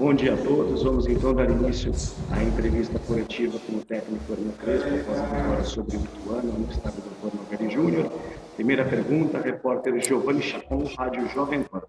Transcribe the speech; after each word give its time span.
Bom 0.00 0.14
dia 0.14 0.32
a 0.32 0.36
todos. 0.38 0.82
Vamos 0.82 1.06
então 1.06 1.34
dar 1.34 1.50
início 1.50 1.92
à 2.30 2.42
entrevista 2.42 2.98
coletiva 3.00 3.58
com 3.58 3.72
o 3.76 3.84
técnico 3.84 4.32
Hernan 4.32 4.52
Crespo 4.52 4.88
após 4.88 5.18
a 5.18 5.26
vitória 5.26 5.64
sobre 5.64 5.96
o 5.98 6.00
Ituano 6.00 6.58
no 6.58 6.70
estado 6.70 6.94
do 6.94 7.30
Dr. 7.30 7.36
Nogueira 7.36 7.68
Júnior. 7.68 8.12
Primeira 8.56 8.88
pergunta, 8.88 9.38
repórter 9.38 10.00
Giovanni 10.00 10.40
Chapon, 10.40 10.84
Rádio 10.96 11.28
Jovem 11.28 11.64
Pan. 11.64 11.82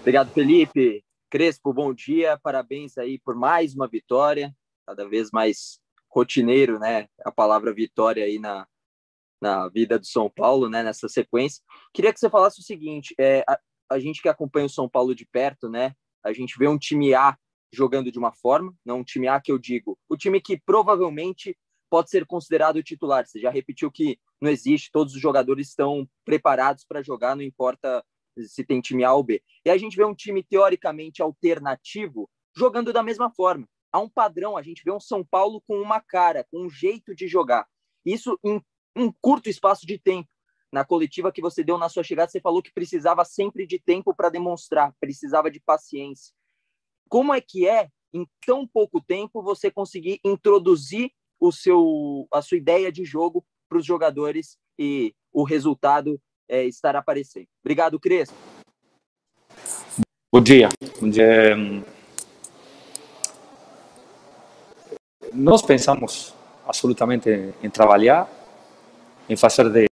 Obrigado, 0.00 0.32
Felipe. 0.32 1.04
Crespo, 1.30 1.72
bom 1.72 1.94
dia. 1.94 2.36
Parabéns 2.42 2.98
aí 2.98 3.20
por 3.20 3.36
mais 3.36 3.72
uma 3.72 3.86
vitória. 3.86 4.52
Cada 4.84 5.08
vez 5.08 5.30
mais 5.30 5.78
rotineiro, 6.10 6.80
né? 6.80 7.06
A 7.24 7.30
palavra 7.30 7.72
vitória 7.72 8.24
aí 8.24 8.40
na, 8.40 8.66
na 9.40 9.68
vida 9.68 10.00
do 10.00 10.06
São 10.06 10.28
Paulo, 10.28 10.68
né? 10.68 10.82
Nessa 10.82 11.08
sequência. 11.08 11.62
Queria 11.94 12.12
que 12.12 12.18
você 12.18 12.28
falasse 12.28 12.58
o 12.58 12.64
seguinte: 12.64 13.14
é, 13.20 13.44
a, 13.48 13.56
a 13.88 14.00
gente 14.00 14.20
que 14.20 14.28
acompanha 14.28 14.66
o 14.66 14.70
São 14.70 14.88
Paulo 14.88 15.14
de 15.14 15.24
perto, 15.24 15.68
né? 15.68 15.94
A 16.26 16.32
gente 16.32 16.58
vê 16.58 16.66
um 16.66 16.78
time 16.78 17.14
A 17.14 17.36
jogando 17.72 18.10
de 18.10 18.18
uma 18.18 18.32
forma, 18.32 18.74
não 18.84 19.00
um 19.00 19.04
time 19.04 19.28
A 19.28 19.40
que 19.40 19.52
eu 19.52 19.58
digo, 19.58 19.98
o 20.08 20.16
time 20.16 20.40
que 20.40 20.58
provavelmente 20.58 21.56
pode 21.88 22.10
ser 22.10 22.26
considerado 22.26 22.82
titular. 22.82 23.26
Você 23.26 23.38
já 23.38 23.50
repetiu 23.50 23.90
que 23.90 24.18
não 24.40 24.50
existe, 24.50 24.90
todos 24.90 25.14
os 25.14 25.20
jogadores 25.20 25.68
estão 25.68 26.08
preparados 26.24 26.84
para 26.84 27.02
jogar, 27.02 27.36
não 27.36 27.42
importa 27.42 28.04
se 28.38 28.64
tem 28.64 28.80
time 28.80 29.04
A 29.04 29.12
ou 29.12 29.22
B. 29.22 29.42
E 29.64 29.70
a 29.70 29.78
gente 29.78 29.96
vê 29.96 30.04
um 30.04 30.14
time 30.14 30.42
teoricamente 30.42 31.22
alternativo 31.22 32.28
jogando 32.56 32.92
da 32.92 33.02
mesma 33.02 33.30
forma. 33.30 33.68
Há 33.92 34.00
um 34.00 34.08
padrão, 34.08 34.56
a 34.56 34.62
gente 34.62 34.82
vê 34.84 34.90
um 34.90 35.00
São 35.00 35.24
Paulo 35.24 35.62
com 35.66 35.80
uma 35.80 36.00
cara, 36.00 36.44
com 36.50 36.66
um 36.66 36.70
jeito 36.70 37.14
de 37.14 37.28
jogar. 37.28 37.66
Isso 38.04 38.38
em 38.44 38.60
um 38.96 39.12
curto 39.20 39.48
espaço 39.48 39.86
de 39.86 39.98
tempo. 39.98 40.28
Na 40.72 40.84
coletiva 40.84 41.32
que 41.32 41.40
você 41.40 41.62
deu 41.62 41.78
na 41.78 41.88
sua 41.88 42.02
chegada, 42.02 42.30
você 42.30 42.40
falou 42.40 42.62
que 42.62 42.72
precisava 42.72 43.24
sempre 43.24 43.66
de 43.66 43.78
tempo 43.78 44.14
para 44.14 44.28
demonstrar, 44.28 44.92
precisava 45.00 45.50
de 45.50 45.60
paciência. 45.60 46.34
Como 47.08 47.32
é 47.32 47.40
que 47.40 47.68
é, 47.68 47.88
em 48.12 48.26
tão 48.44 48.66
pouco 48.66 49.00
tempo, 49.00 49.42
você 49.42 49.70
conseguir 49.70 50.20
introduzir 50.24 51.10
o 51.38 51.52
seu, 51.52 52.26
a 52.32 52.42
sua 52.42 52.58
ideia 52.58 52.90
de 52.90 53.04
jogo 53.04 53.44
para 53.68 53.78
os 53.78 53.84
jogadores 53.84 54.58
e 54.78 55.14
o 55.32 55.44
resultado 55.44 56.20
é, 56.48 56.64
estar 56.64 56.96
aparecendo? 56.96 57.46
Obrigado, 57.62 58.00
Crespo. 58.00 58.36
Bom 60.32 60.40
dia. 60.42 60.68
Bom 61.00 61.08
dia. 61.08 61.56
Nós 65.32 65.62
pensamos 65.62 66.34
absolutamente 66.66 67.28
em 67.62 67.70
trabalhar, 67.70 68.28
em 69.28 69.36
fazer 69.36 69.70
de 69.70 69.86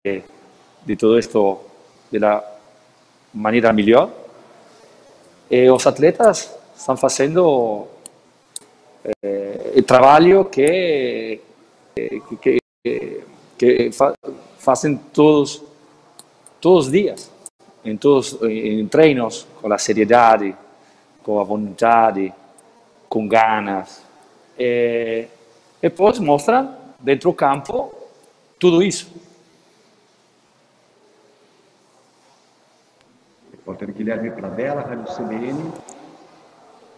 de 0.84 0.96
todo 0.96 1.18
esto 1.18 1.60
de 2.10 2.18
la 2.18 2.42
manera 3.32 3.72
melhor. 3.72 4.10
E 5.50 5.68
os 5.70 5.86
atletas 5.86 6.50
estão 6.76 6.96
fazendo 6.96 7.86
eh, 9.22 9.82
trabalho 9.86 10.46
que, 10.46 11.40
que, 11.94 12.58
que, 12.82 13.24
que 13.58 13.90
fazem 14.58 14.96
todos, 15.12 15.62
todos 16.60 16.86
os 16.86 16.92
dias, 16.92 17.30
em, 17.84 17.96
todos, 17.96 18.38
em 18.42 18.86
treinos, 18.88 19.46
com 19.60 19.72
a 19.72 19.78
seriedade, 19.78 20.54
com 21.22 21.38
a 21.38 21.44
vontade, 21.44 22.32
com 23.08 23.28
ganas. 23.28 24.02
E 24.58 25.26
depois 25.80 26.18
mostram 26.18 26.74
dentro 26.98 27.30
do 27.30 27.34
campo 27.34 27.94
tudo 28.58 28.82
isso. 28.82 29.06
Repórter 33.74 33.92
Guilherme 33.92 34.30
Pradella, 34.30 34.82
Rádio 34.82 35.04
CBN. 35.14 35.72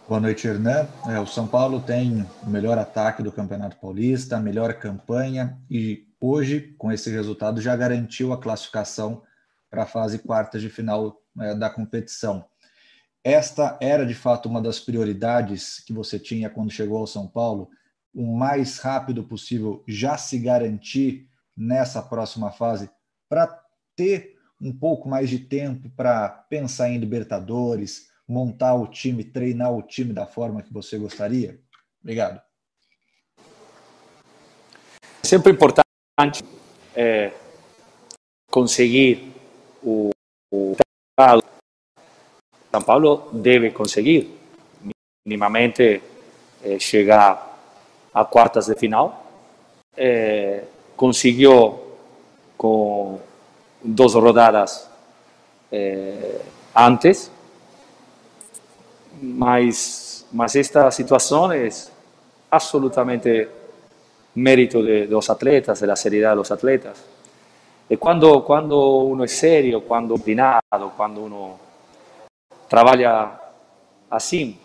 Boa 0.07 0.19
noite, 0.19 0.47
Hernan. 0.47 0.87
É, 1.07 1.19
o 1.19 1.25
São 1.25 1.47
Paulo 1.47 1.81
tem 1.81 2.25
o 2.43 2.49
melhor 2.49 2.77
ataque 2.77 3.23
do 3.23 3.31
Campeonato 3.31 3.77
Paulista, 3.77 4.37
a 4.37 4.39
melhor 4.39 4.71
campanha 4.75 5.59
e 5.71 6.05
hoje, 6.21 6.75
com 6.77 6.91
esse 6.91 7.09
resultado, 7.09 7.59
já 7.59 7.75
garantiu 7.75 8.31
a 8.31 8.39
classificação 8.39 9.23
para 9.71 9.83
a 9.83 9.85
fase 9.87 10.19
quarta 10.19 10.59
de 10.59 10.69
final 10.69 11.19
é, 11.39 11.55
da 11.55 11.67
competição. 11.67 12.45
Esta 13.23 13.75
era 13.81 14.05
de 14.05 14.13
fato 14.13 14.47
uma 14.47 14.61
das 14.61 14.79
prioridades 14.79 15.79
que 15.79 15.91
você 15.91 16.19
tinha 16.19 16.47
quando 16.47 16.71
chegou 16.71 16.99
ao 16.99 17.07
São 17.07 17.27
Paulo, 17.27 17.69
o 18.13 18.37
mais 18.37 18.77
rápido 18.77 19.23
possível 19.23 19.83
já 19.87 20.15
se 20.15 20.37
garantir 20.37 21.27
nessa 21.55 22.03
próxima 22.03 22.51
fase 22.51 22.87
para 23.27 23.63
ter 23.95 24.36
um 24.59 24.73
pouco 24.73 25.07
mais 25.07 25.29
de 25.29 25.39
tempo 25.39 25.89
para 25.95 26.29
pensar 26.29 26.89
em 26.89 26.97
Libertadores, 26.97 28.09
montar 28.27 28.75
o 28.75 28.87
time, 28.87 29.23
treinar 29.23 29.71
o 29.71 29.81
time 29.81 30.13
da 30.13 30.25
forma 30.25 30.61
que 30.61 30.73
você 30.73 30.97
gostaria? 30.97 31.59
Obrigado. 32.01 32.41
É 35.23 35.27
sempre 35.27 35.51
importante 35.51 36.43
é, 36.95 37.31
conseguir 38.49 39.33
o, 39.83 40.09
o 40.51 40.75
São 42.71 42.81
Paulo 42.81 43.29
deve 43.33 43.71
conseguir 43.71 44.35
minimamente 45.25 46.01
é, 46.63 46.79
chegar 46.79 47.59
a 48.13 48.25
quartas 48.25 48.67
de 48.67 48.75
final. 48.75 49.25
É, 49.95 50.63
conseguiu 50.95 51.97
com 52.57 53.19
dos 53.83 54.13
rodadas 54.15 54.89
eh, 55.71 56.41
antes, 56.75 57.31
mas, 59.21 60.25
mas 60.31 60.55
esta 60.55 60.89
situação 60.91 61.51
é 61.51 61.69
absolutamente 62.51 63.47
mérito 64.35 64.83
de, 64.83 65.07
dos 65.07 65.29
atletas, 65.29 65.79
de 65.79 65.87
la 65.87 65.95
seriedad 65.95 66.31
de 66.31 66.35
los 66.37 66.51
atletas. 66.51 67.03
E 67.89 67.97
quando, 67.97 68.41
quando 68.43 69.07
uno 69.07 69.23
é 69.23 69.27
sério, 69.27 69.81
quando 69.81 70.13
disciplinado, 70.15 70.91
quando 70.95 71.23
uno 71.23 71.57
trabalha 72.67 73.39
assim, 74.09 74.57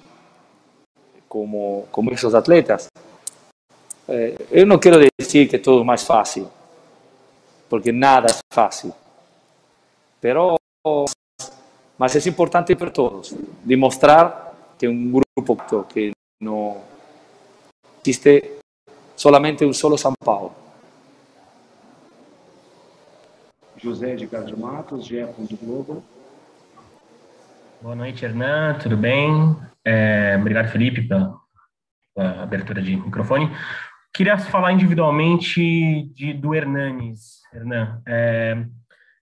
como, 1.29 1.87
como 1.91 2.13
esses 2.13 2.35
atletas, 2.35 2.89
eh, 4.09 4.35
eu 4.51 4.67
não 4.67 4.79
quero 4.79 4.99
dizer 5.19 5.47
que 5.47 5.57
é 5.57 5.59
tudo 5.59 5.85
mais 5.85 6.03
fácil, 6.03 6.51
porque 7.69 7.93
nada 7.93 8.27
é 8.29 8.35
fácil. 8.53 8.93
Pero, 10.23 10.55
mas 11.99 12.15
es 12.15 12.25
importante 12.29 12.77
para 12.77 12.93
todos 12.93 13.35
demostrar 13.65 14.53
que 14.79 14.87
un 14.87 15.11
grupo 15.11 15.59
que 15.93 16.13
no 16.41 16.77
existe 17.99 18.61
solamente 19.17 19.67
un 19.67 19.75
solo 19.75 19.97
São 19.99 20.15
Paulo. 20.25 20.55
José 23.83 24.15
de 24.15 24.29
Carlos 24.29 24.57
Matos, 24.57 25.09
GE. 25.09 25.27
Globo. 25.61 26.05
Boa 27.81 27.97
noite, 27.97 28.25
Hernan, 28.25 28.79
tudo 28.79 28.97
bem? 28.97 29.57
É, 29.85 30.37
obrigado, 30.39 30.69
Felipe, 30.71 31.03
pela, 31.03 31.37
pela, 32.15 32.45
abertura 32.45 32.81
de 32.81 32.97
microfone. 32.97 33.51
Queria 34.15 34.39
falar 34.39 34.73
individualmente 34.73 36.05
de, 36.15 36.33
do 36.33 36.55
Hernanes, 36.55 37.43
Hernan. 37.53 38.01
É, 38.07 38.65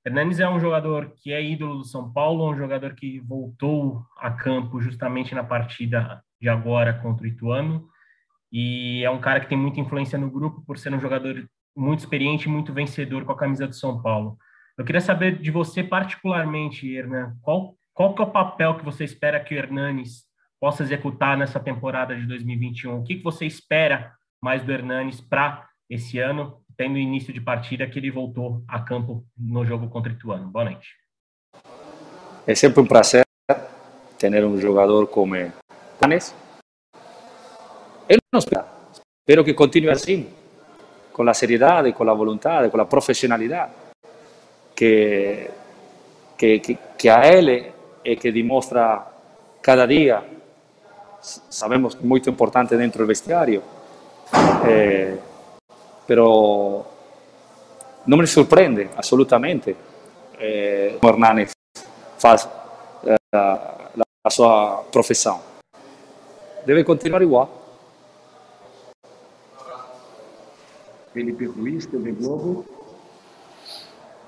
Hernanes 0.04 0.40
é 0.40 0.48
um 0.48 0.58
jogador 0.58 1.12
que 1.16 1.30
é 1.32 1.44
ídolo 1.44 1.78
do 1.78 1.84
São 1.84 2.10
Paulo, 2.10 2.50
um 2.50 2.56
jogador 2.56 2.94
que 2.94 3.20
voltou 3.20 4.02
a 4.16 4.30
campo 4.30 4.80
justamente 4.80 5.34
na 5.34 5.44
partida 5.44 6.22
de 6.40 6.48
agora 6.48 6.94
contra 6.94 7.24
o 7.24 7.26
Ituano, 7.26 7.86
e 8.50 9.04
é 9.04 9.10
um 9.10 9.20
cara 9.20 9.40
que 9.40 9.48
tem 9.48 9.58
muita 9.58 9.78
influência 9.78 10.18
no 10.18 10.30
grupo 10.30 10.62
por 10.66 10.78
ser 10.78 10.94
um 10.94 11.00
jogador 11.00 11.46
muito 11.76 12.00
experiente 12.00 12.48
e 12.48 12.50
muito 12.50 12.72
vencedor 12.72 13.24
com 13.24 13.32
a 13.32 13.36
camisa 13.36 13.66
do 13.66 13.74
São 13.74 14.00
Paulo. 14.00 14.38
Eu 14.76 14.84
queria 14.84 15.02
saber 15.02 15.38
de 15.38 15.50
você 15.50 15.84
particularmente, 15.84 16.90
Hernan, 16.90 17.36
qual, 17.42 17.74
qual 17.92 18.14
que 18.14 18.22
é 18.22 18.24
o 18.24 18.30
papel 18.30 18.78
que 18.78 18.84
você 18.84 19.04
espera 19.04 19.38
que 19.38 19.54
o 19.54 19.58
Hernanes 19.58 20.24
possa 20.58 20.82
executar 20.82 21.36
nessa 21.36 21.60
temporada 21.60 22.16
de 22.16 22.26
2021? 22.26 22.98
O 22.98 23.04
que, 23.04 23.16
que 23.16 23.22
você 23.22 23.44
espera 23.44 24.14
mais 24.42 24.62
do 24.62 24.72
Hernanes 24.72 25.20
para 25.20 25.68
esse 25.88 26.18
ano 26.18 26.62
tendo 26.80 26.96
início 26.96 27.30
de 27.30 27.42
partida 27.42 27.86
que 27.86 27.98
ele 27.98 28.10
voltou 28.10 28.64
a 28.66 28.80
campo 28.80 29.22
no 29.36 29.66
jogo 29.66 29.90
contra 29.90 30.10
o 30.10 30.16
Ituano. 30.16 30.48
Boa 30.48 30.64
noite. 30.64 30.88
É 32.46 32.54
sempre 32.54 32.80
um 32.80 32.86
prazer 32.86 33.22
ter 34.18 34.42
um 34.46 34.58
jogador 34.58 35.06
como 35.08 35.34
Hanes. 36.00 36.34
Eu 38.08 38.16
não 38.32 38.38
espero. 38.38 38.64
Espero 38.94 39.44
que 39.44 39.52
continue 39.52 39.90
assim, 39.90 40.30
com 41.12 41.28
a 41.28 41.34
seriedade, 41.34 41.92
com 41.92 42.08
a 42.08 42.14
vontade, 42.14 42.70
com 42.70 42.80
a 42.80 42.86
profissionalidade 42.86 43.72
que, 44.74 45.50
que, 46.38 46.60
que, 46.60 46.78
que 46.96 47.08
a 47.10 47.26
ele 47.30 47.74
é 48.02 48.16
que 48.16 48.32
demonstra 48.32 49.06
cada 49.60 49.84
dia. 49.84 50.24
Sabemos 51.20 51.94
muito 51.96 52.30
importante 52.30 52.74
dentro 52.74 53.04
do 53.04 53.06
vestiário. 53.06 53.62
Eh, 54.66 55.18
pero 56.10 56.84
non 58.02 58.18
me 58.18 58.26
sorprende 58.26 58.90
assolutamente 58.96 59.76
eh, 60.38 60.98
Hernanes 61.00 61.52
fa 62.16 62.34
eh, 63.04 63.14
la, 63.30 63.92
la, 63.94 64.30
sua 64.30 64.84
profissão. 64.90 65.40
deve 66.64 66.82
continuar 66.82 67.22
igual. 67.22 67.48
Felipe 71.12 71.46
Ruiz, 71.46 71.86
TV 71.86 72.10
Globo. 72.10 72.64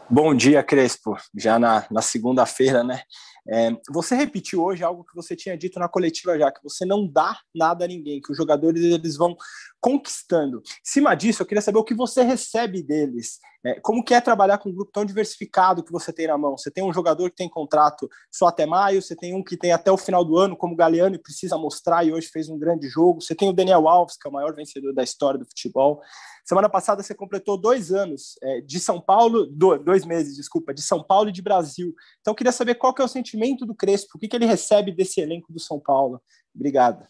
Bom 0.08 0.36
dia, 0.36 0.62
Crespo. 0.62 1.16
Já 1.34 1.58
na, 1.58 1.84
na 1.90 2.00
segunda-feira, 2.00 2.84
né? 2.84 3.02
É, 3.48 3.70
você 3.90 4.14
repetiu 4.14 4.62
hoje 4.62 4.84
algo 4.84 5.04
que 5.04 5.14
você 5.14 5.34
tinha 5.34 5.56
dito 5.56 5.78
na 5.78 5.88
coletiva 5.88 6.38
já, 6.38 6.50
que 6.52 6.62
você 6.62 6.84
não 6.84 7.06
dá 7.06 7.36
nada 7.54 7.84
a 7.84 7.88
ninguém, 7.88 8.20
que 8.20 8.30
os 8.30 8.38
jogadores 8.38 8.82
eles 8.82 9.16
vão 9.16 9.36
conquistando. 9.80 10.58
Em 10.58 10.80
cima 10.84 11.14
disso, 11.14 11.42
eu 11.42 11.46
queria 11.46 11.62
saber 11.62 11.78
o 11.78 11.84
que 11.84 11.94
você 11.94 12.22
recebe 12.22 12.82
deles. 12.82 13.38
É, 13.64 13.78
como 13.80 14.02
que 14.02 14.12
é 14.12 14.20
trabalhar 14.20 14.58
com 14.58 14.68
um 14.68 14.74
grupo 14.74 14.90
tão 14.92 15.04
diversificado 15.04 15.84
que 15.84 15.92
você 15.92 16.12
tem 16.12 16.26
na 16.26 16.36
mão? 16.36 16.56
Você 16.56 16.70
tem 16.70 16.82
um 16.82 16.92
jogador 16.92 17.30
que 17.30 17.36
tem 17.36 17.48
contrato 17.48 18.10
só 18.30 18.46
até 18.46 18.66
maio, 18.66 19.00
você 19.00 19.14
tem 19.14 19.34
um 19.34 19.42
que 19.42 19.56
tem 19.56 19.72
até 19.72 19.90
o 19.90 19.96
final 19.96 20.24
do 20.24 20.36
ano, 20.36 20.56
como 20.56 20.74
o 20.74 20.76
Galeano, 20.76 21.14
e 21.14 21.18
precisa 21.18 21.56
mostrar 21.56 22.04
e 22.04 22.12
hoje 22.12 22.26
fez 22.26 22.48
um 22.48 22.58
grande 22.58 22.88
jogo. 22.88 23.20
Você 23.20 23.34
tem 23.34 23.48
o 23.48 23.52
Daniel 23.52 23.86
Alves, 23.86 24.16
que 24.16 24.26
é 24.26 24.30
o 24.30 24.32
maior 24.32 24.52
vencedor 24.54 24.92
da 24.92 25.04
história 25.04 25.38
do 25.38 25.46
futebol. 25.46 26.02
Semana 26.44 26.68
passada 26.68 27.04
você 27.04 27.14
completou 27.14 27.56
dois 27.56 27.92
anos 27.92 28.36
é, 28.42 28.60
de 28.60 28.80
São 28.80 29.00
Paulo, 29.00 29.46
dois 29.46 30.04
meses, 30.04 30.34
desculpa, 30.34 30.74
de 30.74 30.82
São 30.82 31.02
Paulo 31.02 31.28
e 31.28 31.32
de 31.32 31.40
Brasil. 31.40 31.94
Então 32.20 32.32
eu 32.32 32.36
queria 32.36 32.50
saber 32.50 32.74
qual 32.74 32.92
que 32.92 33.00
é 33.00 33.04
o 33.04 33.08
sentimento 33.08 33.64
do 33.64 33.76
Crespo, 33.76 34.16
o 34.16 34.18
que, 34.18 34.26
que 34.26 34.34
ele 34.34 34.46
recebe 34.46 34.90
desse 34.90 35.20
elenco 35.20 35.52
do 35.52 35.60
São 35.60 35.78
Paulo. 35.78 36.20
Obrigado. 36.52 37.06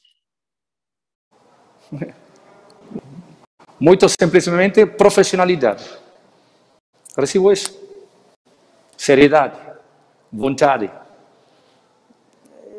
Muito 3.81 4.07
simplesmente 4.09 4.85
profissionalidade. 4.85 6.02
Recebo 7.17 7.53
isso. 7.53 7.79
Seriedade, 8.97 9.57
vontade. 10.33 10.91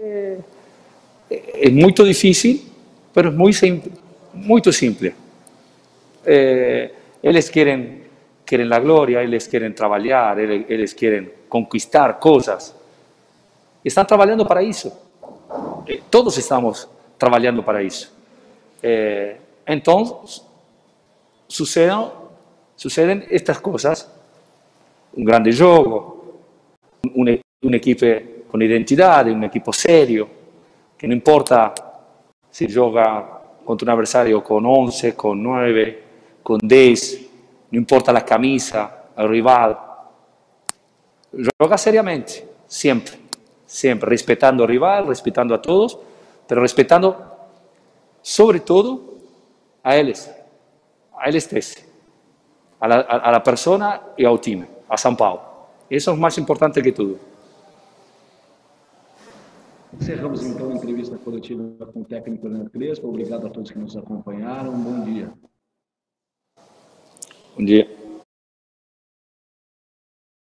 É, 0.02 0.38
é 1.30 1.70
muito 1.70 2.04
difícil, 2.04 2.62
mas 3.16 3.34
muito 3.34 3.58
simples. 3.58 3.94
Muito 4.34 4.74
simples. 4.74 5.14
É, 6.26 6.92
eles 7.22 7.50
querem 7.50 8.04
querem 8.46 8.72
a 8.72 8.80
glória, 8.80 9.24
eles 9.24 9.48
querem 9.48 9.72
trabalhar, 9.72 10.38
conquistar 11.50 12.14
coisas. 12.20 12.76
Estão 13.84 14.06
trabalhando 14.06 14.46
para. 14.46 14.64
Eh, 14.64 16.02
todos 16.10 16.38
estamos 16.38 16.88
trabalhando 17.18 17.64
para 17.64 17.84
isso. 17.84 18.14
Eh, 18.82 19.38
então, 19.68 20.24
sucedem, 21.48 22.12
sucedem 22.76 23.26
estas 23.30 23.58
coisas. 23.58 24.08
Um 25.16 25.24
grande 25.24 25.52
jogo, 25.52 26.36
uma, 27.14 27.38
uma 27.64 27.76
equipe 27.76 28.46
com 28.50 28.62
identidade, 28.62 29.32
um 29.32 29.44
equipo 29.44 29.74
sério, 29.74 30.30
que 30.98 31.08
não 31.08 31.16
importa 31.16 31.74
se 32.52 32.68
joga 32.68 33.22
contra 33.66 33.90
um 33.90 33.92
adversário 33.92 34.42
com 34.42 34.64
11, 34.64 35.14
com 35.14 35.34
9, 35.34 35.98
com 36.44 36.58
10, 36.58 37.20
não 37.72 37.80
importa 37.80 38.12
a 38.12 38.22
camisa, 38.22 38.92
o 39.18 39.28
rival. 39.28 40.12
Joga 41.34 41.78
seriamente, 41.78 42.46
sempre, 42.68 43.18
sempre, 43.66 44.10
respeitando 44.10 44.64
o 44.64 44.68
rival, 44.68 45.08
respeitando 45.08 45.54
a 45.54 45.58
todos, 45.58 45.98
mas 46.48 46.60
respeitando, 46.60 47.16
sobretudo, 48.22 49.18
a 49.84 49.98
eles, 49.98 50.30
a 51.18 51.28
eles 51.28 51.48
três, 51.48 51.76
a 52.80 52.88
la, 52.88 52.96
a 53.02 53.32
la 53.32 53.40
persona 53.40 54.00
e 54.18 54.26
ao 54.26 54.38
time, 54.38 54.68
a 54.94 54.98
São 54.98 55.16
Paulo. 55.16 55.42
Isso 55.90 56.10
é 56.10 56.14
o 56.14 56.18
mais 56.18 56.38
importante 56.38 56.82
que 56.82 56.92
tudo. 56.92 57.20
Encerramos 60.00 60.44
então 60.44 60.70
a 60.70 60.74
entrevista 60.74 61.18
coletiva 61.18 61.86
com 61.88 62.02
o 62.02 62.06
técnico 62.06 62.48
Leandro 62.48 62.70
Crespo. 62.70 63.08
Obrigado 63.08 63.48
a 63.48 63.50
todos 63.50 63.72
que 63.72 63.80
nos 63.80 63.98
acompanharam. 63.98 64.72
Bom 64.72 65.04
dia. 65.04 65.34
Bom 67.56 67.66
dia. 67.66 68.03